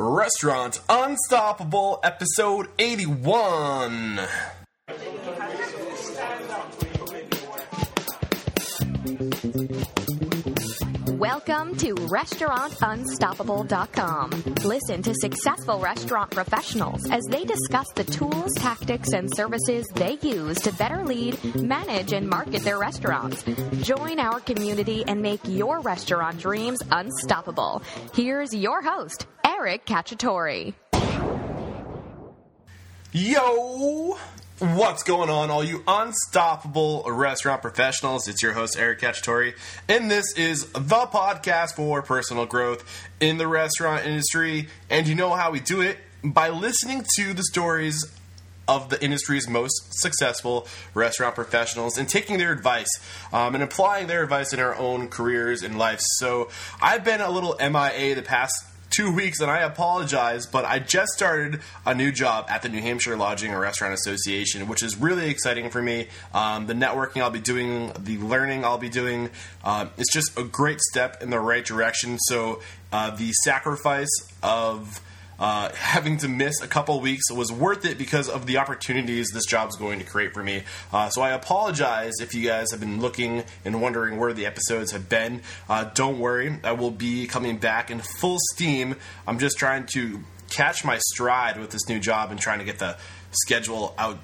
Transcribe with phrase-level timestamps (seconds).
[0.00, 4.20] Restaurant Unstoppable, episode 81.
[11.18, 14.30] Welcome to RestaurantUnstoppable.com.
[14.64, 20.60] Listen to successful restaurant professionals as they discuss the tools, tactics, and services they use
[20.60, 23.42] to better lead, manage, and market their restaurants.
[23.82, 27.82] Join our community and make your restaurant dreams unstoppable.
[28.14, 29.26] Here's your host,
[29.58, 30.72] Eric Cacciatore.
[33.10, 34.16] Yo!
[34.60, 38.28] What's going on, all you unstoppable restaurant professionals?
[38.28, 39.54] It's your host, Eric Cacciatore,
[39.88, 42.84] and this is the podcast for personal growth
[43.18, 44.68] in the restaurant industry.
[44.90, 45.98] And you know how we do it?
[46.22, 48.04] By listening to the stories
[48.68, 52.90] of the industry's most successful restaurant professionals and taking their advice
[53.32, 56.04] um, and applying their advice in our own careers and lives.
[56.18, 56.48] So
[56.80, 58.54] I've been a little MIA the past
[58.98, 62.80] two weeks, and I apologize, but I just started a new job at the New
[62.80, 66.08] Hampshire Lodging and Restaurant Association, which is really exciting for me.
[66.34, 69.30] Um, the networking I'll be doing, the learning I'll be doing,
[69.62, 72.18] um, it's just a great step in the right direction.
[72.18, 74.10] So uh, the sacrifice
[74.42, 75.00] of
[75.38, 79.46] uh, having to miss a couple weeks was worth it because of the opportunities this
[79.46, 80.64] job's going to create for me.
[80.92, 84.92] Uh, so I apologize if you guys have been looking and wondering where the episodes
[84.92, 85.42] have been.
[85.68, 88.96] Uh, don't worry, I will be coming back in full steam.
[89.26, 92.78] I'm just trying to catch my stride with this new job and trying to get
[92.78, 92.96] the
[93.30, 94.18] schedule out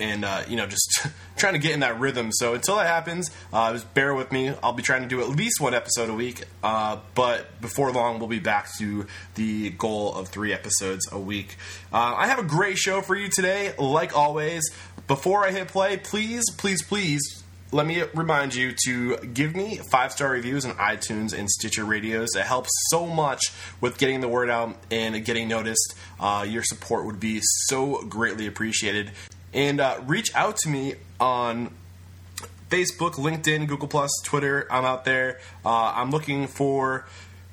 [0.00, 1.06] and uh, you know just
[1.36, 2.32] trying to get in that rhythm.
[2.32, 4.52] So until that happens, uh, just bear with me.
[4.62, 8.18] I'll be trying to do at least one episode a week, uh, but before long,
[8.18, 11.56] we'll be back to the goal of three episodes a week.
[11.92, 14.70] Uh, I have a great show for you today, like always.
[15.06, 17.20] Before I hit play, please, please, please.
[17.72, 22.30] Let me remind you to give me five star reviews on iTunes and Stitcher Radios.
[22.34, 25.94] It helps so much with getting the word out and getting noticed.
[26.18, 29.12] Uh, your support would be so greatly appreciated
[29.52, 31.74] and uh, reach out to me on
[32.70, 34.66] Facebook, LinkedIn, Google Plus, Twitter.
[34.70, 35.40] I'm out there.
[35.64, 37.06] Uh, I'm looking for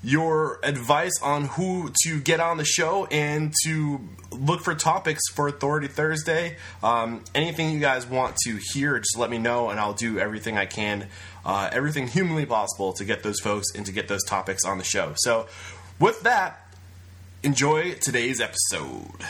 [0.03, 3.99] your advice on who to get on the show and to
[4.31, 6.55] look for topics for Authority Thursday.
[6.83, 10.57] Um, anything you guys want to hear, just let me know, and I'll do everything
[10.57, 11.07] I can,
[11.43, 14.83] uh, everything humanly possible to get those folks and to get those topics on the
[14.83, 15.13] show.
[15.17, 15.47] So,
[15.99, 16.73] with that,
[17.43, 19.23] enjoy today's episode.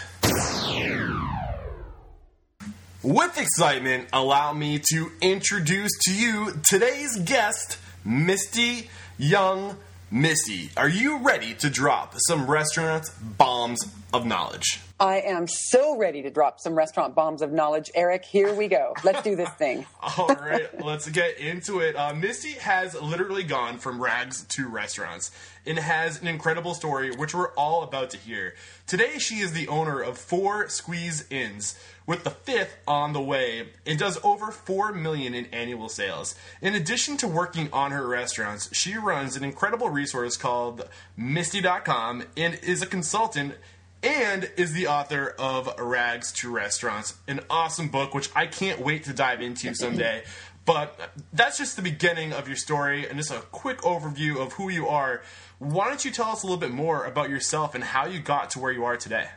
[3.08, 9.78] With excitement, allow me to introduce to you today's guest, Misty Young
[10.12, 10.72] Misty.
[10.76, 13.06] Are you ready to drop some restaurant
[13.38, 13.82] bombs
[14.14, 14.80] of knowledge?
[15.00, 17.92] I am so ready to drop some restaurant bombs of knowledge.
[17.94, 18.94] Eric, here we go.
[19.04, 19.86] Let's do this thing.
[20.18, 21.96] All right, let's get into it.
[21.96, 25.30] Uh, Misty has literally gone from rags to restaurants
[25.68, 28.56] and has an incredible story, which we're all about to hear.
[28.88, 33.68] Today, she is the owner of four Squeeze Ins, with the fifth on the way.
[33.86, 36.36] It does over four million in annual sales.
[36.62, 40.88] In addition to working on her restaurants, she runs an incredible resource called
[41.18, 43.56] Misty.com and is a consultant
[44.04, 49.06] and is the author of Rags to Restaurants, an awesome book which I can't wait
[49.06, 50.24] to dive into someday.
[50.68, 51.00] But
[51.32, 54.90] that's just the beginning of your story and just a quick overview of who you
[54.90, 55.22] are.
[55.60, 58.50] Why don't you tell us a little bit more about yourself and how you got
[58.50, 59.30] to where you are today?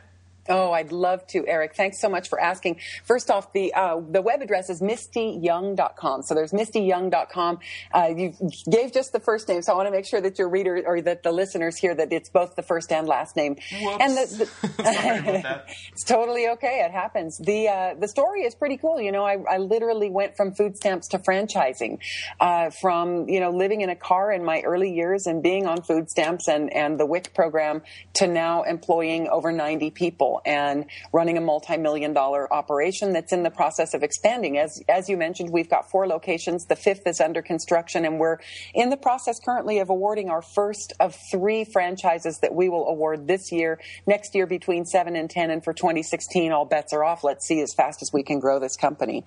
[0.49, 1.75] Oh, I'd love to, Eric.
[1.75, 2.77] Thanks so much for asking.
[3.03, 6.23] First off, the uh, the web address is mistyyoung.com.
[6.23, 7.59] So there's mistyyoung.com.
[7.93, 8.33] Uh, you
[8.69, 10.99] gave just the first name, so I want to make sure that your reader or
[11.01, 13.55] that the listeners hear that it's both the first and last name.
[13.81, 13.97] Whoops.
[14.01, 16.83] And the, the it's totally okay.
[16.85, 17.37] It happens.
[17.37, 18.99] The uh, the story is pretty cool.
[18.99, 21.99] You know, I, I literally went from food stamps to franchising,
[22.39, 25.83] uh, from you know living in a car in my early years and being on
[25.83, 27.83] food stamps and and the WIC program
[28.15, 33.51] to now employing over 90 people and running a multi-million dollar operation that's in the
[33.51, 34.57] process of expanding.
[34.57, 36.65] As, as you mentioned, we've got four locations.
[36.65, 38.37] The fifth is under construction and we're
[38.73, 43.27] in the process currently of awarding our first of three franchises that we will award
[43.27, 45.51] this year, next year between seven and 10.
[45.51, 47.23] And for 2016, all bets are off.
[47.23, 49.25] Let's see as fast as we can grow this company.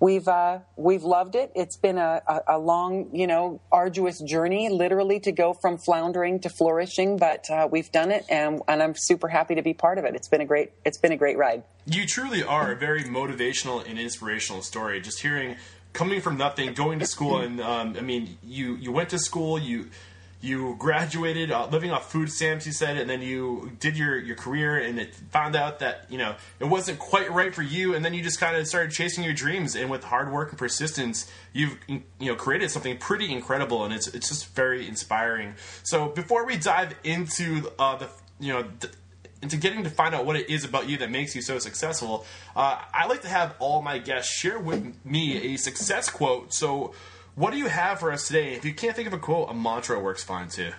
[0.00, 1.52] We've, uh, we've loved it.
[1.54, 6.40] It's been a, a, a, long, you know, arduous journey, literally to go from floundering
[6.40, 9.98] to flourishing, but uh, we've done it and, and I'm super happy to be part
[9.98, 10.14] of it.
[10.14, 11.64] It's been a great it's been a great ride.
[11.86, 15.00] You truly are a very motivational and inspirational story.
[15.00, 15.56] Just hearing
[15.92, 19.58] coming from nothing, going to school, and um, I mean, you you went to school,
[19.58, 19.90] you
[20.44, 24.36] you graduated uh, living off food stamps you said and then you did your, your
[24.36, 28.04] career and it found out that you know it wasn't quite right for you and
[28.04, 31.30] then you just kind of started chasing your dreams and with hard work and persistence
[31.54, 36.44] you've you know created something pretty incredible and it's it's just very inspiring so before
[36.44, 38.08] we dive into uh, the
[38.38, 38.90] you know the,
[39.44, 42.24] into getting to find out what it is about you that makes you so successful,
[42.56, 46.52] uh, I like to have all my guests share with me a success quote.
[46.54, 46.94] So,
[47.34, 48.54] what do you have for us today?
[48.54, 50.70] If you can't think of a quote, a mantra works fine too.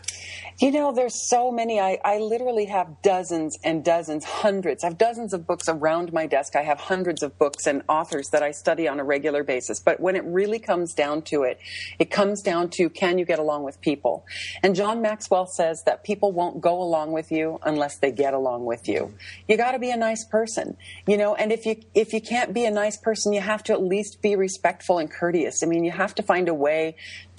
[0.58, 1.82] You know, there's so many.
[1.82, 4.86] I, I literally have dozens and dozens, hundreds.
[4.86, 6.56] I have dozens of books around my desk.
[6.56, 9.82] I have hundreds of books and authors that I study on a regular basis.
[9.82, 11.60] But when it really comes down to it,
[12.00, 14.26] it comes down to can you get along with people?
[14.64, 18.64] And John Maxwell says that people won't go along with you unless they get along
[18.64, 19.14] with you.
[19.50, 21.36] You got to be a nice person, you know.
[21.36, 24.22] And if you if you can't be a nice person, you have to at least
[24.22, 25.64] be respectful and courteous.
[25.64, 26.96] I mean, you have to find a way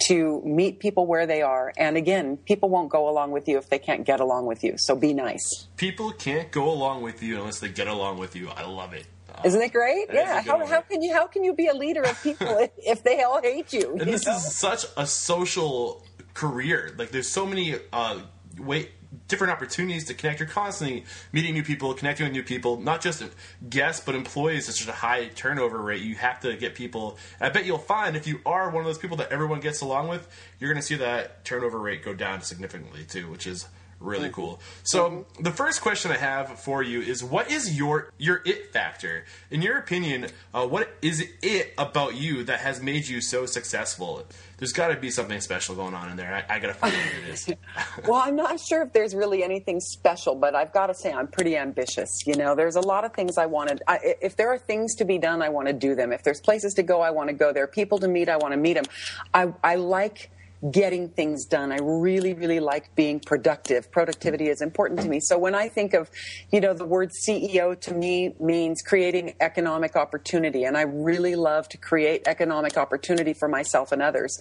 [0.07, 1.73] to meet people where they are.
[1.77, 4.75] And again, people won't go along with you if they can't get along with you.
[4.77, 5.67] So be nice.
[5.77, 8.49] People can't go along with you unless they get along with you.
[8.49, 9.05] I love it.
[9.33, 10.07] Uh, Isn't it great?
[10.11, 10.41] Yeah.
[10.41, 13.23] How, how, can you how can you be a leader of people if, if they
[13.23, 13.91] all hate you?
[13.91, 14.35] And you this know?
[14.35, 16.93] is such a social career.
[16.97, 18.19] Like there's so many uh,
[18.59, 18.89] way
[19.27, 20.39] different opportunities to connect.
[20.39, 23.23] You're constantly meeting new people, connecting with new people, not just
[23.69, 24.69] guests, but employees.
[24.69, 26.01] It's such a high turnover rate.
[26.01, 27.17] You have to get people.
[27.39, 30.07] I bet you'll find if you are one of those people that everyone gets along
[30.09, 30.27] with,
[30.59, 33.67] you're going to see that turnover rate go down significantly too, which is
[33.99, 34.59] really cool.
[34.83, 39.25] So the first question I have for you is, what is your your it factor?
[39.49, 44.25] In your opinion, uh, what is it about you that has made you so successful?
[44.57, 46.33] There's got to be something special going on in there.
[46.33, 47.53] I, I got to find out what it is.
[48.07, 51.27] well, I'm not sure if there's really anything special, but I've got to say I'm
[51.27, 52.25] pretty ambitious.
[52.25, 53.83] You know, there's a lot of things I wanted.
[53.87, 56.11] I, if there are things to be done, I want to do them.
[56.11, 57.67] If there's places to go, I want to go there.
[57.67, 58.85] People to meet, I want to meet them.
[59.33, 60.31] I, I like
[60.71, 61.71] getting things done.
[61.71, 63.91] I really, really like being productive.
[63.91, 65.19] Productivity is important to me.
[65.19, 66.09] So when I think of,
[66.51, 70.63] you know, the word CEO to me means creating economic opportunity.
[70.63, 74.37] And I really love to create economic opportunity for myself and others.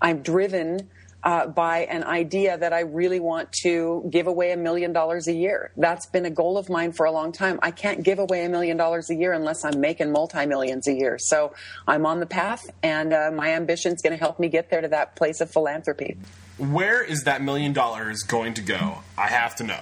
[0.00, 0.90] I'm driven
[1.22, 5.32] uh, by an idea that I really want to give away a million dollars a
[5.32, 5.70] year.
[5.76, 7.58] That's been a goal of mine for a long time.
[7.62, 10.92] I can't give away a million dollars a year unless I'm making multi millions a
[10.92, 11.18] year.
[11.18, 11.54] So
[11.86, 14.80] I'm on the path, and uh, my ambition is going to help me get there
[14.80, 16.16] to that place of philanthropy.
[16.58, 18.98] Where is that million dollars going to go?
[19.16, 19.80] I have to know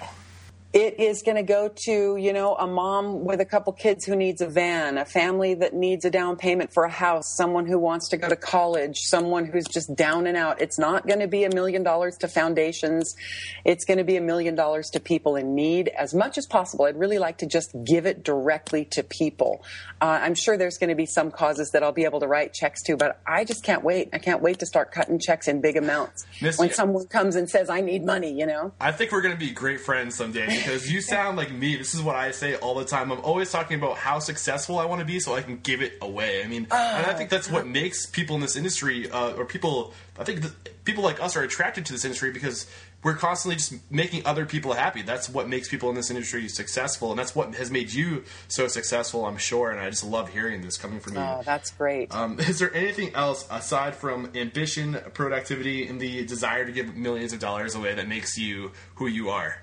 [0.78, 4.14] it is going to go to you know a mom with a couple kids who
[4.14, 7.78] needs a van a family that needs a down payment for a house someone who
[7.80, 10.60] wants to go to college someone who's just down and out.
[10.60, 13.16] It's not going to be a million dollars to foundations.
[13.64, 16.84] It's going to be a million dollars to people in need as much as possible.
[16.84, 19.64] I'd really like to just give it directly to people.
[20.00, 22.52] Uh, i'm sure there's going to be some causes that i'll be able to write
[22.52, 24.10] checks to but i just can't wait.
[24.12, 26.24] I can't wait to start cutting checks in big amounts.
[26.60, 28.72] When someone comes and says i need money you know?
[28.80, 31.76] I think we're going to be great friends someday because you sound like me.
[31.76, 33.10] This is what I say all the time.
[33.10, 35.94] I'm always talking about how successful I want to be so I can give it
[36.02, 36.44] away.
[36.44, 39.46] I mean, uh, and I think that's what makes people in this industry, uh, or
[39.46, 40.44] people, I think
[40.84, 42.70] people like us are attracted to this industry because
[43.02, 45.00] we're constantly just making other people happy.
[45.00, 48.68] That's what makes people in this industry successful, and that's what has made you so
[48.68, 49.70] successful, I'm sure.
[49.70, 51.20] And I just love hearing this coming from you.
[51.20, 52.14] Oh, that's great.
[52.14, 57.32] Um, is there anything else aside from ambition, productivity, and the desire to give millions
[57.32, 59.62] of dollars away that makes you who you are?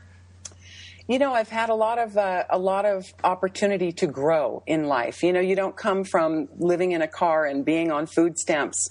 [1.07, 4.85] You know, I've had a lot of uh, a lot of opportunity to grow in
[4.85, 5.21] life.
[5.21, 8.89] You know, you don't come from living in a car and being on food stamps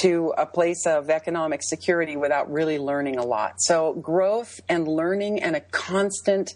[0.00, 3.62] to a place of economic security without really learning a lot.
[3.62, 6.52] So, growth and learning and a constant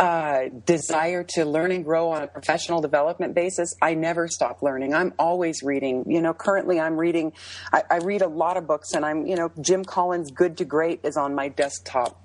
[0.00, 4.92] uh, desire to learn and grow on a professional development basis, I never stop learning.
[4.92, 6.02] I'm always reading.
[6.08, 7.32] You know, currently I'm reading,
[7.72, 10.64] I, I read a lot of books, and I'm, you know, Jim Collins' Good to
[10.64, 12.18] Great is on my desktop.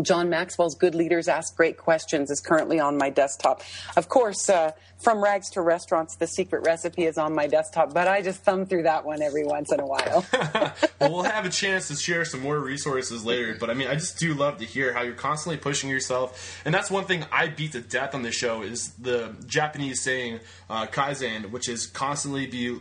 [0.00, 3.62] John Maxwell's Good Leaders Ask Great Questions is currently on my desktop.
[3.96, 8.08] Of course, uh, From Rags to Restaurants, The Secret Recipe is on my desktop, but
[8.08, 10.24] I just thumb through that one every once in a while.
[11.00, 13.94] well, we'll have a chance to share some more resources later, but I mean, I
[13.94, 16.62] just do love to hear how you're constantly pushing yourself.
[16.64, 20.40] And that's one thing I beat to death on the show is the Japanese saying,
[20.70, 22.78] uh, Kaizen, which is constantly be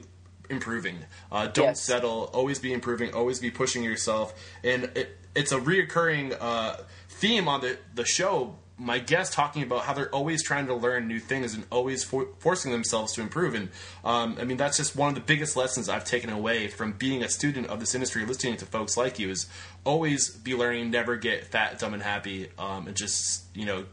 [0.50, 0.98] improving.
[1.32, 1.82] Uh, don't yes.
[1.82, 2.30] settle.
[2.34, 3.14] Always be improving.
[3.14, 4.34] Always be pushing yourself.
[4.64, 6.78] And it, it's a reoccurring uh,
[7.22, 11.08] theme on the, the show my guest talking about how they're always trying to learn
[11.08, 13.54] new things and always for- forcing themselves to improve.
[13.54, 13.70] And
[14.04, 17.22] um, I mean, that's just one of the biggest lessons I've taken away from being
[17.22, 19.46] a student of this industry, listening to folks like you, is
[19.84, 23.86] always be learning, never get fat, dumb, and happy, um, and just you know,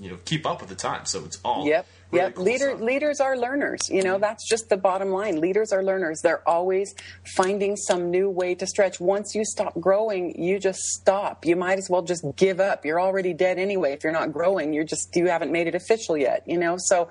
[0.00, 1.04] you know, keep up with the time.
[1.04, 1.84] So it's all yep.
[2.10, 2.34] Really yep.
[2.34, 3.80] Cool Leader, leaders are learners.
[3.90, 5.40] You know, that's just the bottom line.
[5.40, 6.20] Leaders are learners.
[6.22, 6.94] They're always
[7.36, 8.98] finding some new way to stretch.
[8.98, 11.44] Once you stop growing, you just stop.
[11.44, 12.84] You might as well just give up.
[12.84, 13.92] You're already dead anyway.
[13.92, 16.76] If you're not growing, you're just, you haven't made it official yet, you know?
[16.78, 17.08] So,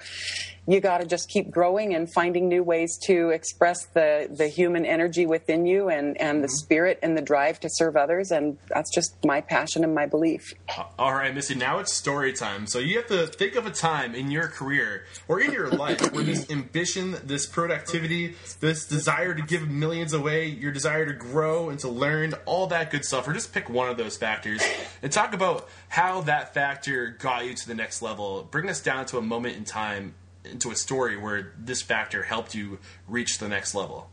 [0.67, 4.85] you got to just keep growing and finding new ways to express the, the human
[4.85, 6.65] energy within you and, and the mm-hmm.
[6.65, 8.31] spirit and the drive to serve others.
[8.31, 10.53] And that's just my passion and my belief.
[10.99, 12.67] All right, Misty, now it's story time.
[12.67, 16.11] So you have to think of a time in your career or in your life
[16.11, 21.69] where this ambition, this productivity, this desire to give millions away, your desire to grow
[21.69, 24.61] and to learn, all that good stuff, or just pick one of those factors
[25.01, 28.43] and talk about how that factor got you to the next level.
[28.51, 30.13] Bring us down to a moment in time
[30.43, 34.09] into a story where this factor helped you reach the next level?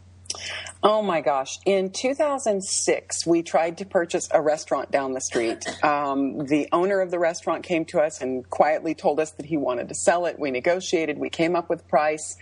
[0.83, 1.59] Oh my gosh.
[1.65, 5.65] In 2006, we tried to purchase a restaurant down the street.
[5.85, 9.59] Um, the owner of the restaurant came to us and quietly told us that he
[9.59, 10.39] wanted to sell it.
[10.39, 12.37] We negotiated, we came up with price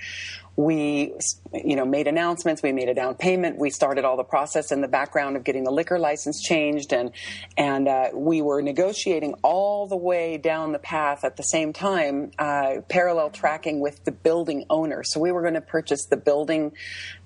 [0.57, 1.15] we
[1.55, 4.83] you know made announcements we made a down payment we started all the process in
[4.83, 7.11] the background of getting the liquor license changed and
[7.57, 12.31] and uh, we were negotiating all the way down the path at the same time
[12.39, 16.73] uh, parallel tracking with the building owner so we were going to purchase the building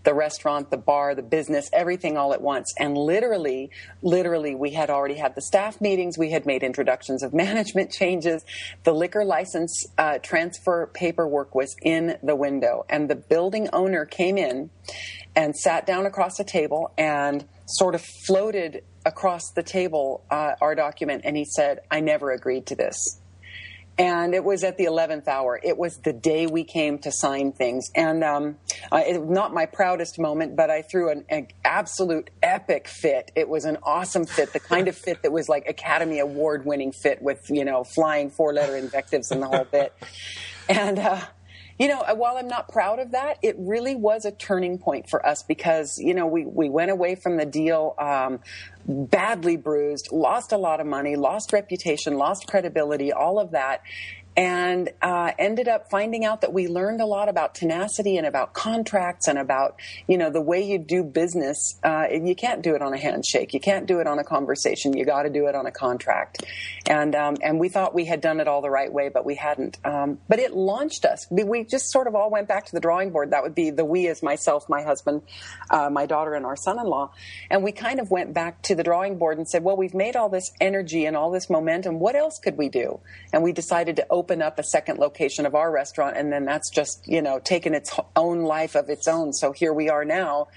[0.06, 2.72] the restaurant, the bar, the business, everything all at once.
[2.78, 3.70] And literally,
[4.02, 6.16] literally, we had already had the staff meetings.
[6.16, 8.44] We had made introductions of management changes.
[8.84, 12.86] The liquor license uh, transfer paperwork was in the window.
[12.88, 14.70] And the building owner came in
[15.34, 20.74] and sat down across the table and sort of floated across the table uh, our
[20.74, 21.22] document.
[21.24, 23.20] And he said, I never agreed to this
[23.98, 25.58] and it was at the 11th hour.
[25.62, 27.90] It was the day we came to sign things.
[27.94, 28.56] And um,
[28.92, 33.32] uh, it, not my proudest moment, but I threw an, an, absolute epic fit.
[33.34, 36.92] It was an awesome fit, the kind of fit that was like Academy Award winning
[36.92, 39.92] fit with, you know, flying four letter invectives and the whole bit.
[40.68, 41.20] And, uh,
[41.78, 45.24] you know, while I'm not proud of that, it really was a turning point for
[45.24, 48.40] us because, you know, we, we went away from the deal um,
[48.86, 53.82] badly bruised, lost a lot of money, lost reputation, lost credibility, all of that
[54.36, 58.52] and uh, ended up finding out that we learned a lot about tenacity and about
[58.52, 61.78] contracts and about you know the way you do business.
[61.82, 63.54] Uh, you can't do it on a handshake.
[63.54, 64.96] You can't do it on a conversation.
[64.96, 66.44] You got to do it on a contract.
[66.86, 69.34] And um, and we thought we had done it all the right way, but we
[69.34, 69.78] hadn't.
[69.84, 71.26] Um, but it launched us.
[71.30, 73.30] We just sort of all went back to the drawing board.
[73.30, 75.22] That would be the we as myself, my husband,
[75.70, 77.12] uh, my daughter, and our son-in-law.
[77.50, 80.16] And we kind of went back to the drawing board and said, well, we've made
[80.16, 81.98] all this energy and all this momentum.
[81.98, 83.00] What else could we do?
[83.32, 86.44] And we decided to open open up a second location of our restaurant, and then
[86.44, 89.32] that's just you know taken its own life of its own.
[89.32, 90.48] So here we are now,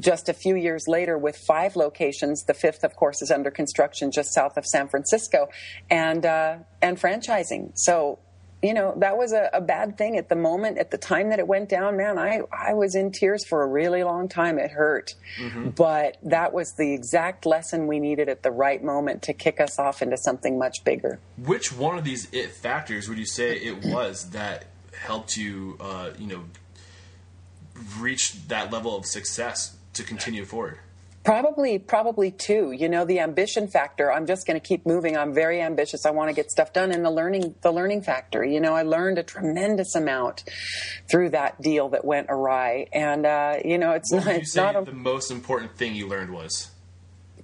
[0.00, 2.42] just a few years later, with five locations.
[2.42, 5.48] The fifth, of course, is under construction just south of San Francisco,
[5.88, 7.70] and uh, and franchising.
[7.76, 8.18] So
[8.62, 11.38] you know that was a, a, bad thing at the moment at the time that
[11.38, 11.96] it went down.
[11.96, 14.58] Man i i was in tears for a really long time.
[14.58, 15.14] It hurt.
[15.38, 15.70] Mm-hmm.
[15.70, 19.78] but that was the exact lesson we needed at the right moment to kick us
[19.78, 21.18] off into something much bigger.
[21.36, 24.66] Which one of these it factors would you say it was that
[24.96, 26.44] helped you uh, you know
[27.98, 30.78] reach that level of success to continue forward
[31.24, 32.72] Probably, probably two.
[32.72, 34.12] You know, the ambition factor.
[34.12, 35.16] I'm just going to keep moving.
[35.16, 36.04] I'm very ambitious.
[36.04, 36.90] I want to get stuff done.
[36.90, 38.44] And the learning, the learning factor.
[38.44, 40.44] You know, I learned a tremendous amount
[41.08, 42.88] through that deal that went awry.
[42.92, 44.34] And uh, you know, it's what not.
[44.34, 46.70] it's not a, the most important thing you learned was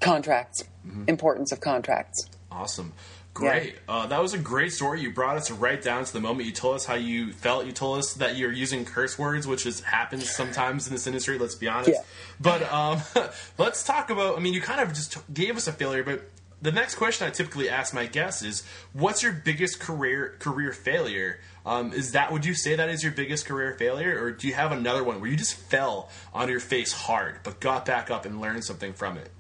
[0.01, 0.65] contracts.
[0.87, 1.05] Mm-hmm.
[1.07, 2.29] Importance of contracts.
[2.51, 2.93] Awesome.
[3.39, 3.75] Great.
[3.75, 3.95] Yeah.
[3.95, 5.01] Uh, that was a great story.
[5.01, 6.47] You brought us right down to the moment.
[6.47, 7.67] You told us how you felt.
[7.67, 11.39] You told us that you're using curse words, which is, happens sometimes in this industry.
[11.39, 11.91] Let's be honest.
[11.91, 12.03] Yeah.
[12.41, 13.01] But um,
[13.59, 14.37] let's talk about.
[14.37, 16.29] I mean, you kind of just gave us a failure, but
[16.61, 21.39] the next question I typically ask my guests is, "What's your biggest career career failure?"
[21.65, 24.55] Um, is that would you say that is your biggest career failure, or do you
[24.55, 28.25] have another one where you just fell on your face hard but got back up
[28.25, 29.31] and learned something from it?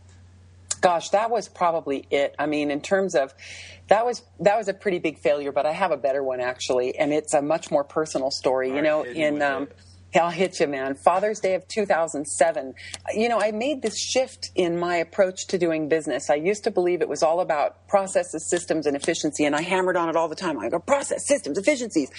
[0.80, 2.34] Gosh, that was probably it.
[2.38, 3.34] I mean, in terms of
[3.88, 6.96] that was that was a pretty big failure, but I have a better one actually,
[6.96, 8.70] and it's a much more personal story.
[8.70, 9.68] All you know, in um,
[10.14, 10.94] I'll hit you, man.
[10.94, 12.74] Father's Day of 2007.
[13.14, 16.30] You know, I made this shift in my approach to doing business.
[16.30, 19.96] I used to believe it was all about processes, systems, and efficiency, and I hammered
[19.96, 20.58] on it all the time.
[20.58, 22.10] I go, process, systems, efficiencies.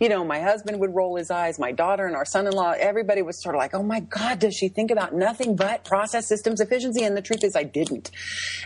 [0.00, 2.72] You know, my husband would roll his eyes, my daughter and our son in law,
[2.76, 6.26] everybody was sort of like, oh my God, does she think about nothing but process,
[6.26, 7.04] systems, efficiency?
[7.04, 8.10] And the truth is, I didn't.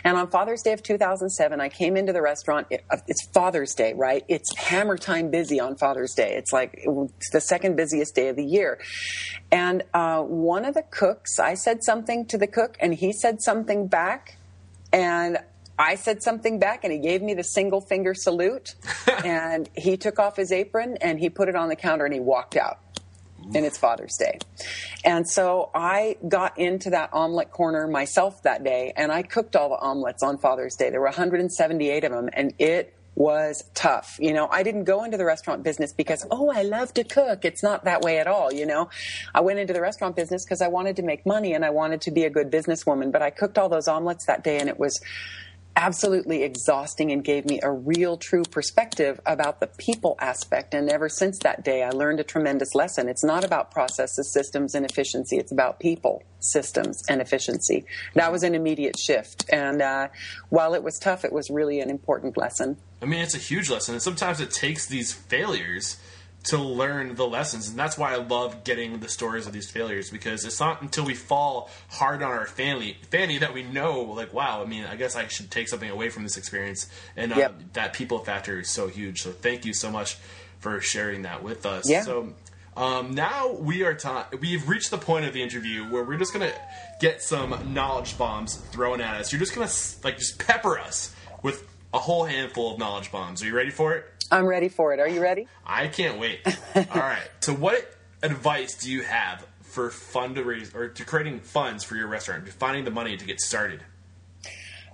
[0.03, 2.67] And on Father's Day of 2007, I came into the restaurant.
[2.71, 4.23] Uh, it's Father's Day, right?
[4.27, 6.33] It's hammer time busy on Father's Day.
[6.35, 8.70] It's like it's the second busiest day of the year.
[9.51, 13.41] And uh, one of the cooks, I said something to the cook, and he said
[13.41, 14.37] something back,
[14.93, 15.37] and
[15.81, 18.75] I said something back, and he gave me the single finger salute,
[19.25, 22.19] and he took off his apron and he put it on the counter and he
[22.19, 22.79] walked out.
[23.55, 24.37] And it's Father's Day.
[25.03, 29.69] And so I got into that omelet corner myself that day, and I cooked all
[29.69, 30.91] the omelets on Father's Day.
[30.91, 34.17] There were 178 of them, and it was tough.
[34.19, 37.43] You know, I didn't go into the restaurant business because, oh, I love to cook.
[37.43, 38.53] It's not that way at all.
[38.53, 38.89] You know,
[39.35, 42.01] I went into the restaurant business because I wanted to make money and I wanted
[42.01, 43.11] to be a good businesswoman.
[43.11, 45.01] But I cooked all those omelets that day and it was
[45.75, 50.73] absolutely exhausting and gave me a real true perspective about the people aspect.
[50.73, 53.07] And ever since that day i learned a tremendous lesson.
[53.07, 55.37] It's not about processes systems and efficiency.
[55.37, 57.85] It's about people systems and efficiency.
[58.15, 59.45] That was an immediate shift.
[59.51, 60.09] And uh,
[60.49, 62.77] while it was tough it was really an important lesson.
[63.01, 63.95] I mean it's a huge lesson.
[63.95, 65.97] And sometimes it takes these failures
[66.43, 67.69] to learn the lessons.
[67.69, 71.05] And that's why i love getting the stories of these failures because it's not until
[71.05, 74.95] we fall hard on our family fanny that we know like wow i mean i
[74.95, 76.89] guess i should take something away from this experience.
[77.15, 77.73] And uh, yep.
[77.73, 79.21] that people factor is so huge.
[79.21, 80.17] So thank you so much
[80.59, 81.89] for sharing that with us.
[81.89, 82.03] Yeah.
[82.03, 82.33] so
[82.75, 86.33] um, now we are ta- we've reached the point of the interview where we're just
[86.33, 86.53] gonna
[86.99, 89.31] get some knowledge bombs thrown at us.
[89.31, 89.69] You're just gonna
[90.03, 93.43] like just pepper us with a whole handful of knowledge bombs.
[93.43, 94.99] Are you ready for it I'm ready for it.
[94.99, 95.47] Are you ready?
[95.65, 96.39] I can't wait.
[96.75, 97.29] All right.
[97.41, 102.45] So, what advice do you have for fundraising or to creating funds for your restaurant,
[102.45, 103.83] to finding the money to get started?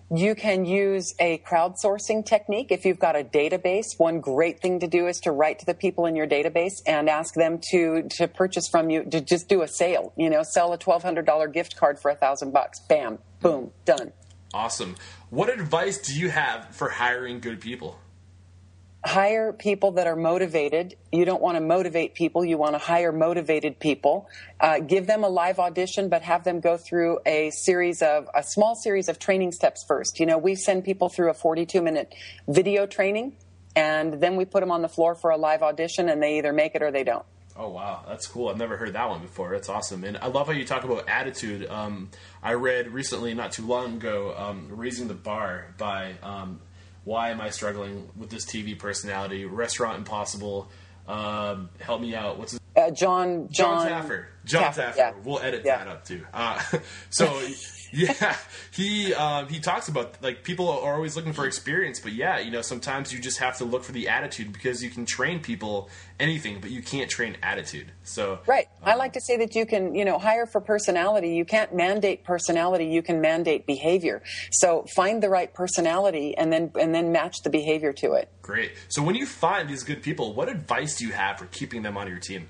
[0.10, 2.72] You can use a crowdsourcing technique.
[2.72, 5.74] If you've got a database, one great thing to do is to write to the
[5.74, 9.64] people in your database and ask them to, to purchase from you, to just do
[9.64, 10.14] a sale.
[10.16, 12.80] You know, sell a $1,200 gift card for a thousand bucks.
[12.88, 14.14] Bam, boom, done.
[14.54, 14.96] Awesome.
[15.30, 18.00] What advice do you have for hiring good people?
[19.08, 20.96] Hire people that are motivated.
[21.12, 22.44] You don't want to motivate people.
[22.46, 24.30] You want to hire motivated people.
[24.60, 28.44] Uh, give them a live audition, but have them go through a series of a
[28.44, 30.20] small series of training steps first.
[30.20, 32.14] You know, we send people through a 42 minute
[32.48, 33.34] video training,
[33.76, 36.52] and then we put them on the floor for a live audition, and they either
[36.52, 37.26] make it or they don't.
[37.60, 38.50] Oh wow, that's cool.
[38.50, 39.50] I've never heard that one before.
[39.52, 41.68] That's awesome, and I love how you talk about attitude.
[41.68, 42.12] Um,
[42.44, 46.60] I read recently, not too long ago, um, "Raising the Bar" by um,
[47.08, 49.46] why am I struggling with this TV personality?
[49.46, 50.70] Restaurant Impossible.
[51.08, 52.38] Um, help me out.
[52.38, 54.26] What's his uh, Jon Jon Jon Taffer.
[54.48, 54.82] Jon Taffer.
[54.82, 54.98] Taffer.
[54.98, 55.14] Yeah.
[55.24, 55.78] We'll edit yeah.
[55.78, 56.26] that up too.
[56.34, 56.62] Uh,
[57.10, 57.42] so
[57.92, 58.36] yeah,
[58.72, 62.52] he um, he talks about like people are always looking for experience, but yeah, you
[62.52, 65.90] know sometimes you just have to look for the attitude because you can train people
[66.20, 67.92] anything, but you can't train attitude.
[68.04, 71.30] So right, um, I like to say that you can you know hire for personality.
[71.30, 72.86] You can't mandate personality.
[72.86, 74.22] You can mandate behavior.
[74.52, 78.32] So find the right personality and then and then match the behavior to it.
[78.42, 78.72] Great.
[78.90, 81.98] So when you find these good people, what advice do you have for keeping them
[81.98, 82.48] on your team?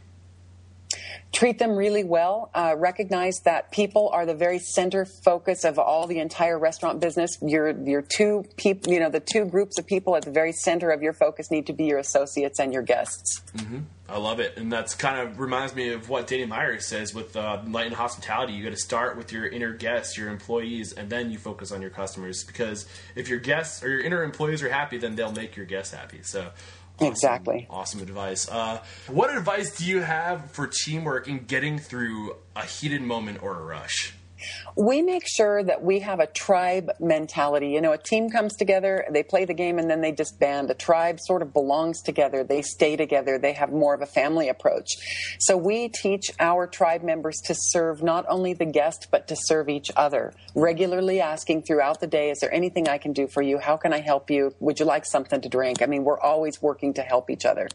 [1.33, 2.49] Treat them really well.
[2.53, 7.37] Uh, recognize that people are the very center focus of all the entire restaurant business.
[7.41, 10.89] Your your two people, you know, the two groups of people at the very center
[10.89, 13.41] of your focus need to be your associates and your guests.
[13.55, 13.79] Mm-hmm.
[14.09, 17.35] I love it, and that's kind of reminds me of what Danny Myers says with
[17.35, 18.53] uh, light and hospitality.
[18.53, 21.81] You got to start with your inner guests, your employees, and then you focus on
[21.81, 22.45] your customers.
[22.45, 25.93] Because if your guests or your inner employees are happy, then they'll make your guests
[25.93, 26.19] happy.
[26.21, 26.51] So
[26.97, 27.67] Awesome, exactly.
[27.69, 28.49] Awesome advice.
[28.49, 33.59] Uh, what advice do you have for teamwork in getting through a heated moment or
[33.59, 34.13] a rush?
[34.75, 37.69] We make sure that we have a tribe mentality.
[37.69, 40.69] You know, a team comes together, they play the game, and then they disband.
[40.69, 44.49] A tribe sort of belongs together, they stay together, they have more of a family
[44.49, 44.89] approach.
[45.39, 49.69] So we teach our tribe members to serve not only the guest, but to serve
[49.69, 53.57] each other, regularly asking throughout the day, Is there anything I can do for you?
[53.57, 54.53] How can I help you?
[54.59, 55.81] Would you like something to drink?
[55.81, 57.69] I mean, we're always working to help each other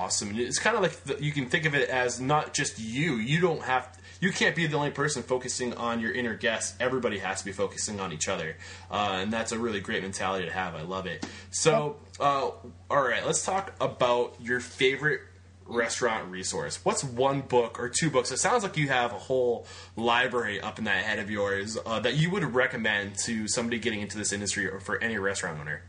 [0.00, 0.32] awesome.
[0.34, 3.16] It's kind of like the, you can think of it as not just you.
[3.16, 6.76] You don't have you can't be the only person focusing on your inner guests.
[6.78, 8.56] Everybody has to be focusing on each other,
[8.90, 10.74] uh, and that's a really great mentality to have.
[10.74, 11.26] I love it.
[11.50, 12.50] So, uh,
[12.90, 15.22] all right, let's talk about your favorite
[15.66, 16.84] restaurant resource.
[16.84, 18.30] What's one book or two books?
[18.30, 22.00] It sounds like you have a whole library up in that head of yours uh,
[22.00, 25.82] that you would recommend to somebody getting into this industry or for any restaurant owner.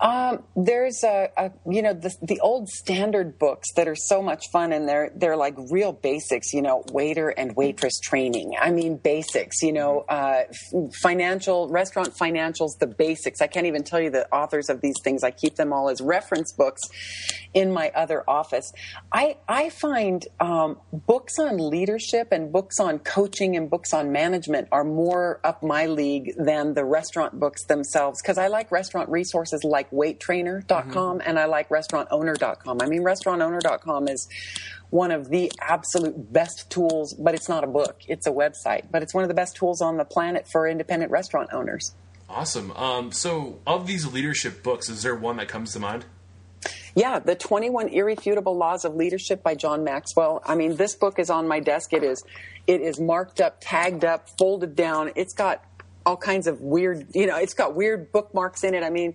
[0.00, 4.44] Um, there's a, a, you know the, the old standard books that are so much
[4.50, 8.54] fun and they're they're like real basics you know waiter and waitress training.
[8.58, 10.44] I mean basics you know uh,
[11.02, 13.42] financial restaurant financials the basics.
[13.42, 15.22] I can't even tell you the authors of these things.
[15.22, 16.80] I keep them all as reference books
[17.52, 18.72] in my other office.
[19.12, 24.68] I I find um, books on leadership and books on coaching and books on management
[24.72, 29.62] are more up my league than the restaurant books themselves because I like restaurant resources
[29.62, 31.28] like waittrainer.com mm-hmm.
[31.28, 32.78] and I like restaurantowner.com.
[32.80, 34.28] I mean, restaurantowner.com is
[34.90, 38.84] one of the absolute best tools, but it's not a book, it's a website.
[38.90, 41.94] But it's one of the best tools on the planet for independent restaurant owners.
[42.28, 42.70] Awesome.
[42.72, 46.04] Um, so, of these leadership books, is there one that comes to mind?
[46.94, 50.42] Yeah, The 21 Irrefutable Laws of Leadership by John Maxwell.
[50.44, 51.92] I mean, this book is on my desk.
[51.92, 52.24] It is
[52.66, 55.12] it is marked up, tagged up, folded down.
[55.16, 55.64] It's got
[56.06, 58.82] all kinds of weird, you know, it's got weird bookmarks in it.
[58.82, 59.14] I mean,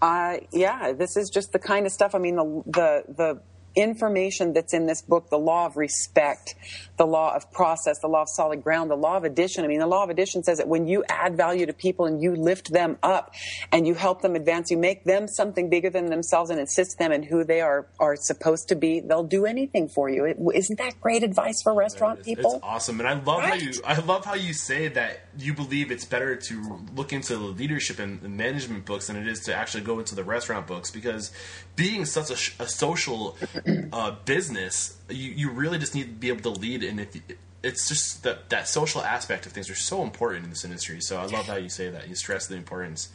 [0.00, 2.14] Uh, yeah, this is just the kind of stuff.
[2.14, 3.40] I mean, the the the
[3.76, 6.54] information that's in this book the law of respect,
[6.96, 9.64] the law of process, the law of solid ground, the law of addition.
[9.64, 12.22] I mean, the law of addition says that when you add value to people and
[12.22, 13.34] you lift them up
[13.70, 17.12] and you help them advance, you make them something bigger than themselves and assist them
[17.12, 20.24] in who they are, are supposed to be, they'll do anything for you.
[20.54, 22.54] is not that great advice for restaurant it's, people?
[22.54, 22.98] It's awesome.
[23.00, 23.48] And I love right?
[23.48, 27.36] how you, I love how you say that you believe it's better to look into
[27.36, 30.90] the leadership and management books than it is to actually go into the restaurant books
[30.90, 31.32] because
[31.74, 33.36] being such a, a social
[33.92, 37.16] uh, business, you, you really just need to be able to lead, and if
[37.62, 41.00] it's just that that social aspect of things are so important in this industry.
[41.00, 42.08] So I love how you say that.
[42.08, 43.10] You stress the importance.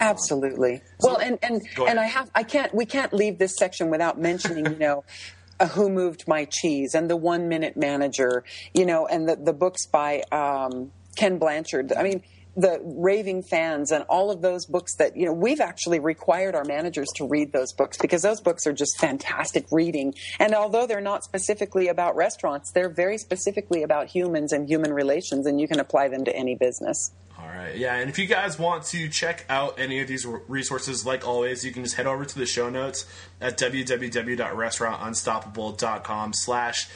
[0.00, 0.74] Absolutely.
[0.74, 4.18] Um, well, and and and I have I can't we can't leave this section without
[4.18, 5.04] mentioning you know.
[5.58, 9.54] Uh, who moved my cheese and the one minute manager you know and the, the
[9.54, 12.22] books by um, ken blanchard i mean
[12.56, 16.64] the raving fans and all of those books that you know we've actually required our
[16.64, 20.14] managers to read those books because those books are just fantastic reading.
[20.40, 25.44] And although they're not specifically about restaurants they're very specifically about humans and human relations
[25.46, 27.12] and you can apply them to any business.
[27.38, 27.76] All right.
[27.76, 31.62] Yeah and if you guys want to check out any of these resources like always
[31.64, 33.04] you can just head over to the show notes
[33.40, 36.88] at www.restaurantunstoppable.com slash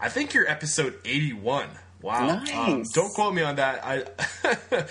[0.00, 2.28] i think you're episode 81 Wow.
[2.28, 2.54] Um, nice.
[2.54, 3.84] Um, don't quote me on that.
[3.84, 4.04] I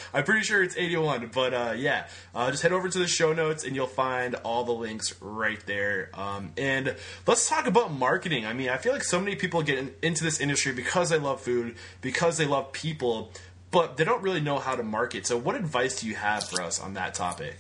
[0.14, 3.34] I'm pretty sure it's 81, but uh, yeah, uh, just head over to the show
[3.34, 6.10] notes and you'll find all the links right there.
[6.14, 8.46] Um, and let's talk about marketing.
[8.46, 11.20] I mean, I feel like so many people get in, into this industry because they
[11.20, 13.32] love food, because they love people,
[13.72, 15.26] but they don't really know how to market.
[15.26, 17.56] So, what advice do you have for us on that topic?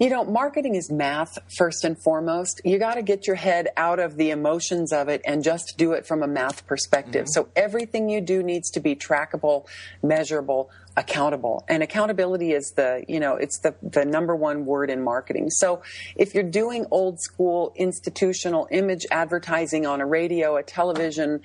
[0.00, 2.62] You know, marketing is math first and foremost.
[2.64, 5.92] You got to get your head out of the emotions of it and just do
[5.92, 7.26] it from a math perspective.
[7.26, 7.32] Mm-hmm.
[7.32, 9.66] So everything you do needs to be trackable,
[10.02, 11.64] measurable, accountable.
[11.68, 15.50] And accountability is the, you know, it's the, the number one word in marketing.
[15.50, 15.82] So
[16.16, 21.42] if you're doing old school institutional image advertising on a radio, a television,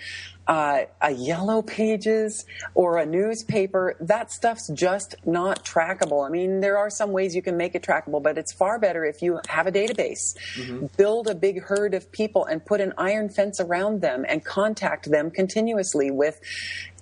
[0.47, 6.25] uh, a yellow pages or a newspaper, that stuff's just not trackable.
[6.25, 9.05] I mean, there are some ways you can make it trackable, but it's far better
[9.05, 10.85] if you have a database, mm-hmm.
[10.97, 15.09] build a big herd of people and put an iron fence around them and contact
[15.09, 16.39] them continuously with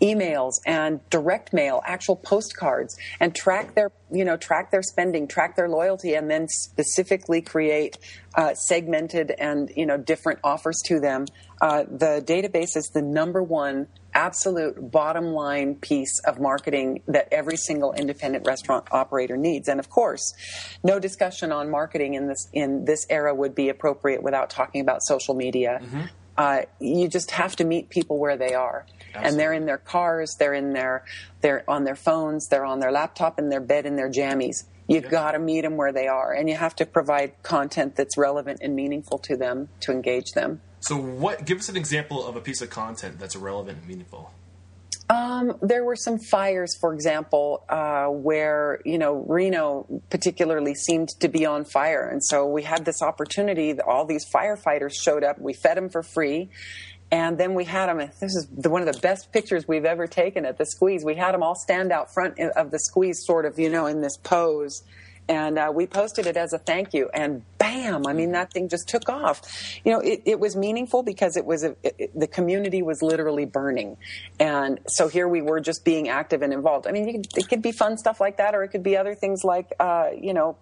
[0.04, 5.56] emails and direct mail, actual postcards, and track their, you know, track their spending, track
[5.56, 7.98] their loyalty, and then specifically create
[8.36, 11.26] uh, segmented and you know different offers to them.
[11.62, 17.58] Uh, the database is the number one absolute bottom line piece of marketing that every
[17.58, 19.68] single independent restaurant operator needs.
[19.68, 20.34] And of course,
[20.84, 25.02] no discussion on marketing in this in this era would be appropriate without talking about
[25.04, 25.80] social media.
[25.82, 26.02] Mm-hmm.
[26.36, 28.86] Uh, you just have to meet people where they are.
[29.14, 29.30] Absolutely.
[29.30, 31.06] And they're in their cars, they're in their,
[31.42, 34.64] they're on their phones, they're on their laptop, in their bed, in their jammies.
[34.88, 38.18] You've got to meet them where they are, and you have to provide content that's
[38.18, 40.62] relevant and meaningful to them to engage them.
[40.82, 41.46] So, what?
[41.46, 44.34] Give us an example of a piece of content that's relevant and meaningful.
[45.10, 51.28] Um, there were some fires, for example, uh, where you know Reno particularly seemed to
[51.28, 53.80] be on fire, and so we had this opportunity.
[53.80, 55.40] All these firefighters showed up.
[55.40, 56.50] We fed them for free,
[57.14, 58.00] and then we had them.
[58.00, 61.06] This is the, one of the best pictures we've ever taken at the squeeze.
[61.06, 64.02] We had them all stand out front of the squeeze, sort of, you know, in
[64.02, 64.82] this pose.
[65.30, 68.08] And uh, we posted it as a thank you, and bam!
[68.08, 69.42] I mean, that thing just took off.
[69.86, 73.46] You know, it, it was meaningful because it was a, it, the community was literally
[73.46, 73.96] burning,
[74.38, 76.88] and so here we were just being active and involved.
[76.88, 79.16] I mean, could, it could be fun stuff like that, or it could be other
[79.16, 80.58] things like, uh, you know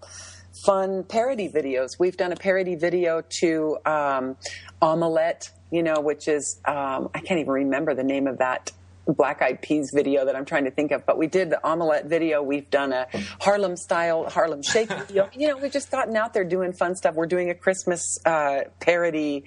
[0.65, 1.91] fun parody videos.
[1.97, 4.35] We've done a parody video to um,
[4.79, 8.71] Omelette you know, which is um, I can't even remember the name of that
[9.07, 12.05] black eyed peas video that I'm trying to think of, but we did the omelette
[12.05, 12.43] video.
[12.43, 13.07] We've done a
[13.39, 15.29] Harlem style Harlem Shake video.
[15.33, 17.15] you know, we've just gotten out there doing fun stuff.
[17.15, 19.45] We're doing a Christmas uh, parody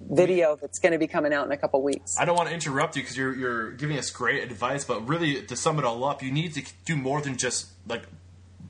[0.00, 2.16] video that's going to be coming out in a couple weeks.
[2.18, 5.42] I don't want to interrupt you because you're you're giving us great advice, but really
[5.42, 8.02] to sum it all up, you need to do more than just like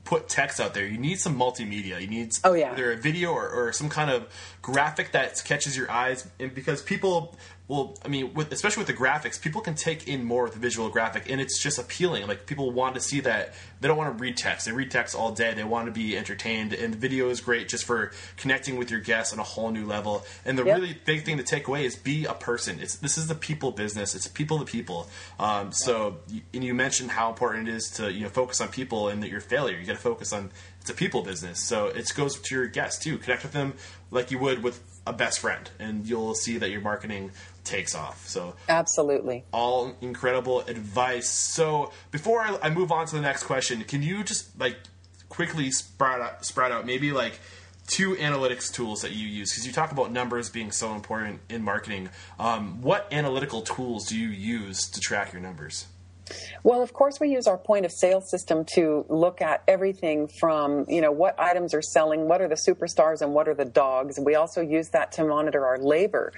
[0.07, 0.87] put text out there.
[0.87, 1.99] You need some multimedia.
[1.99, 4.25] You need oh yeah, either a video or, or some kind of
[4.61, 7.35] graphic that catches your eyes, and because people
[7.67, 10.59] well, I mean, with, especially with the graphics, people can take in more with the
[10.59, 12.25] visual graphic, and it's just appealing.
[12.25, 13.53] Like people want to see that.
[13.81, 14.65] They don't want to read text.
[14.65, 15.53] They read text all day.
[15.53, 19.01] They want to be entertained, and the video is great just for connecting with your
[19.01, 20.25] guests on a whole new level.
[20.45, 20.79] And the yep.
[20.79, 22.79] really big thing to take away is be a person.
[22.79, 24.15] It's this is the people business.
[24.15, 25.09] It's people to people.
[25.37, 26.19] Um, so,
[26.53, 29.29] and you mentioned how important it is to you know focus on people and that
[29.29, 29.77] your failure.
[29.77, 31.61] You got to focus on it's a people business.
[31.61, 33.17] So it goes to your guests too.
[33.17, 33.73] Connect with them
[34.09, 37.31] like you would with a best friend, and you'll see that your marketing
[37.67, 38.27] takes off.
[38.27, 41.29] So absolutely, all incredible advice.
[41.29, 44.77] So before I, I move on to the next question, can you just like
[45.29, 47.39] quickly sprout out, sprout out maybe like
[47.87, 51.63] two analytics tools that you use because you talk about numbers being so important in
[51.63, 52.09] marketing.
[52.37, 55.87] Um, what analytical tools do you use to track your numbers?
[56.63, 60.85] Well, of course, we use our point of sale system to look at everything from,
[60.87, 64.19] you know, what items are selling, what are the superstars, and what are the dogs.
[64.19, 66.33] We also use that to monitor our labor.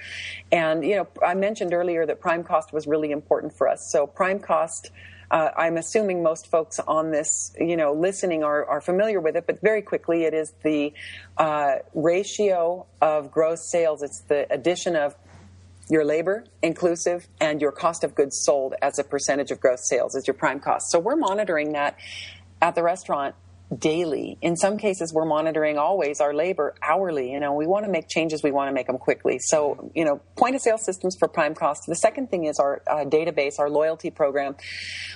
[0.52, 3.90] And, you know, I mentioned earlier that prime cost was really important for us.
[3.90, 4.90] So, prime cost.
[5.30, 9.46] Uh, I'm assuming most folks on this, you know, listening are, are familiar with it,
[9.46, 10.92] but very quickly, it is the
[11.38, 14.02] uh, ratio of gross sales.
[14.02, 15.14] It's the addition of
[15.90, 20.14] your labor inclusive and your cost of goods sold as a percentage of gross sales
[20.14, 20.90] is your prime cost.
[20.90, 21.98] So we're monitoring that
[22.62, 23.34] at the restaurant
[23.76, 24.36] daily.
[24.40, 27.30] In some cases, we're monitoring always our labor hourly.
[27.32, 29.38] You know, we want to make changes, we want to make them quickly.
[29.38, 31.82] So, you know, point of sale systems for prime cost.
[31.86, 34.56] The second thing is our uh, database, our loyalty program.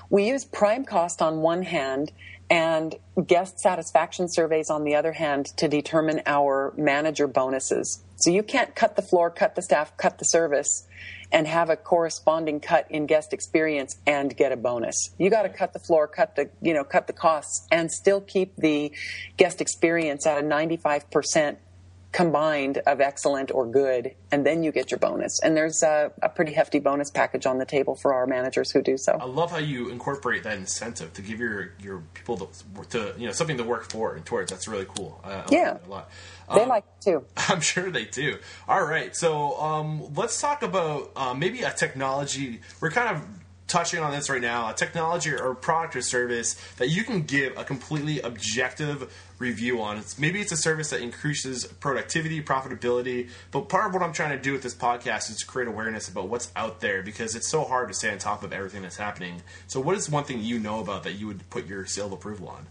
[0.09, 2.13] We use prime cost on one hand
[2.51, 2.95] and
[3.27, 8.05] guest satisfaction surveys on the other hand to determine our manager bonuses.
[8.25, 10.89] So you can't cut the floor, cut the staff, cut the service
[11.31, 15.11] and have a corresponding cut in guest experience and get a bonus.
[15.19, 18.23] You got to cut the floor, cut the, you know, cut the costs and still
[18.23, 18.93] keep the
[19.37, 21.59] guest experience at a 95%
[22.15, 25.41] combined of excellent or good, and then you get your bonus.
[25.41, 28.83] And there's a, a, pretty hefty bonus package on the table for our managers who
[28.83, 29.19] do so.
[29.21, 33.27] I love how you incorporate that incentive to give your your people to, to you
[33.27, 34.53] know something to work for and towards.
[34.53, 35.21] That's really cool.
[35.25, 36.11] I, I yeah, like a lot.
[36.49, 37.25] Um, they like it too.
[37.49, 38.39] I'm sure they do.
[38.69, 42.61] All right, so um, let's talk about uh, maybe a technology.
[42.81, 43.27] We're kind of
[43.67, 47.57] touching on this right now a technology or product or service that you can give
[47.57, 49.99] a completely objective review on.
[49.99, 54.37] It's, maybe it's a service that increases productivity, profitability, but part of what I'm trying
[54.37, 57.51] to do with this podcast is to create awareness about what's out there because it's
[57.51, 59.43] so hard to stay on top of everything that's happening.
[59.67, 62.13] So, what is one thing you know about that you would put your seal of
[62.13, 62.67] approval on?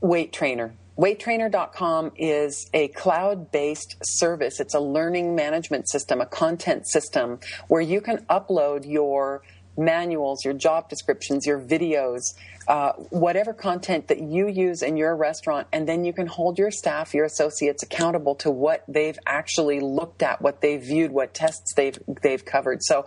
[0.00, 0.74] Wait Trainer.
[0.98, 4.58] WaitTrainer.com is a cloud based service.
[4.58, 9.42] It's a learning management system, a content system where you can upload your
[9.76, 12.34] manuals, your job descriptions, your videos,
[12.68, 16.70] uh, whatever content that you use in your restaurant, and then you can hold your
[16.70, 21.72] staff, your associates accountable to what they've actually looked at, what they've viewed, what tests
[21.74, 22.82] they've they've covered.
[22.82, 23.06] So,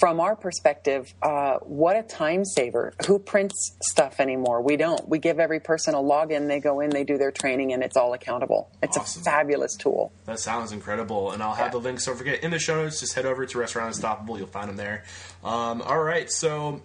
[0.00, 2.94] from our perspective, uh, what a time saver!
[3.06, 4.60] Who prints stuff anymore?
[4.60, 5.08] We don't.
[5.08, 6.48] We give every person a login.
[6.48, 8.68] They go in, they do their training, and it's all accountable.
[8.82, 9.22] It's awesome.
[9.22, 10.12] a fabulous tool.
[10.24, 11.70] That sounds incredible, and I'll have yeah.
[11.70, 12.06] the links.
[12.06, 12.98] Don't forget in the show notes.
[12.98, 14.36] Just head over to Restaurant Unstoppable.
[14.36, 15.04] You'll find them there.
[15.44, 16.82] Um, all right, so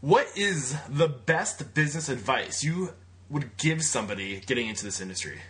[0.00, 2.94] what is the best business advice you
[3.28, 5.40] would give somebody getting into this industry?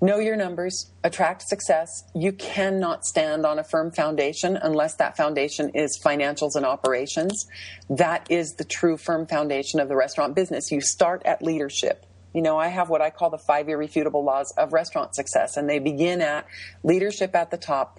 [0.00, 2.04] Know your numbers, attract success.
[2.14, 7.46] You cannot stand on a firm foundation unless that foundation is financials and operations.
[7.88, 10.70] That is the true firm foundation of the restaurant business.
[10.70, 12.04] You start at leadership.
[12.34, 15.70] You know, I have what I call the five irrefutable laws of restaurant success, and
[15.70, 16.46] they begin at
[16.82, 17.98] leadership at the top,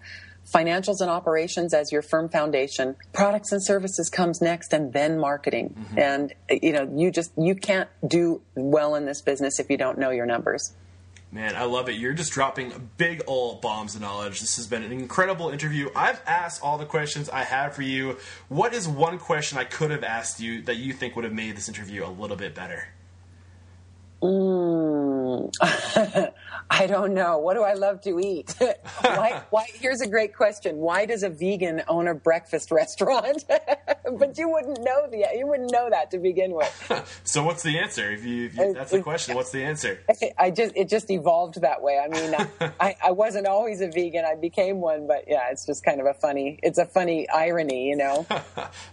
[0.54, 5.76] financials and operations as your firm foundation products and services comes next and then marketing
[5.78, 6.00] mm-hmm.
[6.00, 9.98] and you know you just you can't do well in this business if you don't
[9.98, 10.74] know your numbers
[11.30, 11.96] Man, I love it.
[11.96, 14.40] You're just dropping big old bombs of knowledge.
[14.40, 15.90] This has been an incredible interview.
[15.94, 18.18] I've asked all the questions I have for you.
[18.48, 21.58] What is one question I could have asked you that you think would have made
[21.58, 22.88] this interview a little bit better?
[24.22, 25.52] Mm.
[26.70, 27.38] I don't know.
[27.38, 28.56] What do I love to eat?
[29.02, 30.78] why, why, here's a great question.
[30.78, 33.46] Why does a vegan own a breakfast restaurant?
[33.48, 37.20] but you wouldn't know the you wouldn't know that to begin with.
[37.24, 38.12] so what's the answer?
[38.12, 39.36] If you, if you that's the question.
[39.36, 40.00] What's the answer?
[40.38, 42.00] I just it just evolved that way.
[42.04, 42.36] I mean,
[42.80, 44.26] I, I wasn't always a vegan.
[44.26, 46.60] I became one, but yeah, it's just kind of a funny.
[46.64, 48.26] It's a funny irony, you know.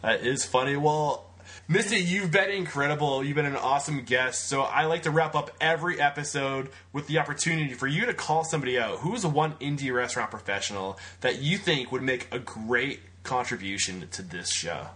[0.03, 0.77] that is funny.
[0.77, 1.34] Well
[1.69, 3.25] Misty, you've been incredible.
[3.25, 4.49] You've been an awesome guest.
[4.49, 8.45] So I like to wrap up every episode with the opportunity for you to call
[8.45, 8.99] somebody out.
[8.99, 14.51] Who's one indie restaurant professional that you think would make a great contribution to this
[14.51, 14.89] show?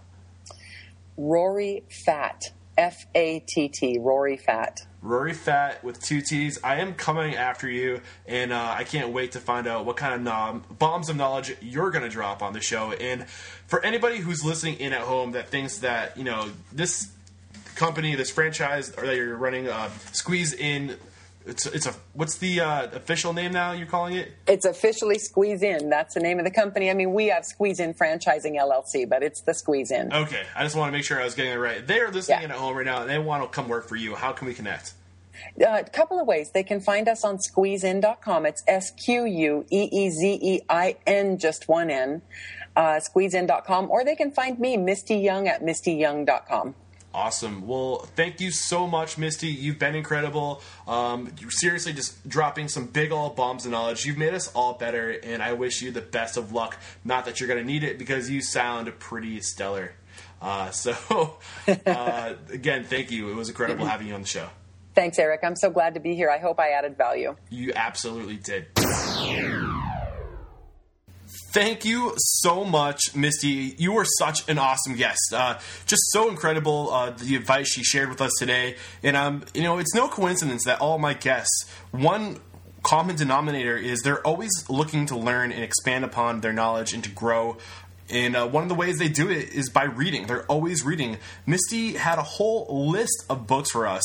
[1.17, 2.51] Rory Fatt.
[2.79, 3.99] F A T T.
[3.99, 4.87] Rory Fatt.
[5.01, 6.59] Rory Fatt with two T's.
[6.63, 10.13] I am coming after you, and uh, I can't wait to find out what kind
[10.13, 12.93] of nom- bombs of knowledge you're going to drop on the show.
[12.93, 13.27] And
[13.67, 17.11] for anybody who's listening in at home that thinks that you know this
[17.75, 20.95] company, this franchise, or that you're running, uh, squeeze in
[21.49, 23.71] it's it's a what's the uh, official name now?
[23.71, 24.33] You're calling it?
[24.47, 25.89] It's officially Squeeze In.
[25.89, 26.89] That's the name of the company.
[26.89, 30.13] I mean, we have Squeeze In Franchising LLC, but it's the Squeeze In.
[30.13, 31.85] Okay, I just want to make sure I was getting it right.
[31.85, 32.55] They are listening yeah.
[32.55, 34.15] at home right now, and they want to come work for you.
[34.15, 34.93] How can we connect?
[35.59, 36.51] Uh, a couple of ways.
[36.51, 38.45] They can find us on squeezein.com.
[38.45, 42.21] It's S Q U E E Z E I N, just one N,
[42.75, 43.89] uh, squeezein.com.
[43.89, 46.75] Or they can find me, Misty Young, at mistyyoung.com.
[47.13, 47.67] Awesome.
[47.67, 49.47] Well, thank you so much, Misty.
[49.47, 50.61] You've been incredible.
[50.87, 54.05] Um, you're seriously just dropping some big old bombs of knowledge.
[54.05, 56.77] You've made us all better, and I wish you the best of luck.
[57.03, 59.93] Not that you're going to need it because you sound pretty stellar.
[60.39, 61.37] Uh, so,
[61.85, 63.31] uh, again, thank you.
[63.31, 64.47] It was incredible having you on the show.
[64.93, 65.41] Thanks, Eric.
[65.43, 66.29] I'm so glad to be here.
[66.29, 67.35] I hope I added value.
[67.49, 68.67] You absolutely did.
[71.51, 73.73] Thank you so much, Misty.
[73.79, 75.33] You were such an awesome guest.
[75.33, 75.57] Uh,
[75.87, 78.75] just so incredible uh, the advice she shared with us today.
[79.01, 82.39] And um, you know, it's no coincidence that all my guests, one
[82.83, 87.09] common denominator is they're always looking to learn and expand upon their knowledge and to
[87.09, 87.57] grow.
[88.11, 90.27] And uh, one of the ways they do it is by reading.
[90.27, 91.17] They're always reading.
[91.47, 94.03] Misty had a whole list of books for us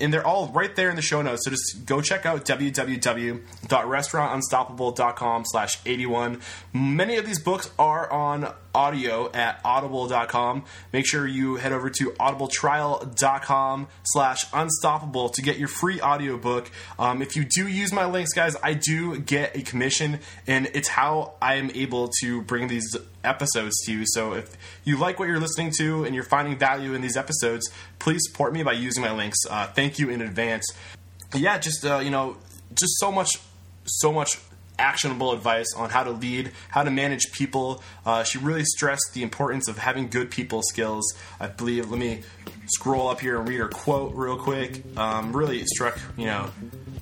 [0.00, 1.44] and they're all right there in the show notes.
[1.44, 6.40] So just go check out www.restaurantunstoppable.com slash 81.
[6.72, 10.64] Many of these books are on audio at audible.com.
[10.92, 16.70] Make sure you head over to audibletrial.com slash unstoppable to get your free audiobook.
[16.98, 20.88] Um, if you do use my links, guys, I do get a commission, and it's
[20.88, 24.04] how I am able to bring these episodes to you.
[24.06, 27.68] So if you like what you're listening to and you're finding value in these episodes,
[27.98, 29.38] please support me by using my links.
[29.48, 30.66] Uh, thank you in advance.
[31.32, 32.36] Yeah, just, uh, you know,
[32.74, 33.38] just so much,
[33.84, 34.36] so much
[34.80, 37.82] actionable advice on how to lead, how to manage people.
[38.04, 41.04] Uh, she really stressed the importance of having good people skills.
[41.38, 42.22] I believe, let me
[42.66, 44.82] scroll up here and read her quote real quick.
[44.96, 46.50] Um, really struck, you know,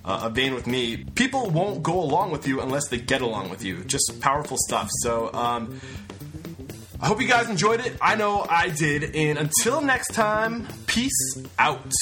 [0.05, 1.05] uh, a vein with me.
[1.15, 3.83] People won't go along with you unless they get along with you.
[3.85, 4.91] Just powerful stuff.
[5.01, 5.81] So, um,
[7.05, 7.99] I hope you guys enjoyed it.
[8.01, 9.15] I know I did.
[9.15, 11.93] And until next time, peace out.